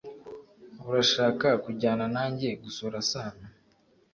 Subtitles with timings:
[0.89, 3.47] Urashaka kujyana nanjye gusura Sano?